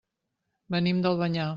Venim 0.77 1.05
d'Albanyà. 1.05 1.49